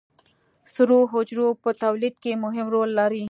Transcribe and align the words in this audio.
سرو 0.73 0.99
حجرو 1.11 1.47
په 1.63 1.69
تولید 1.83 2.15
کې 2.23 2.31
مهم 2.43 2.67
رول 2.73 2.89
لري 2.99 3.19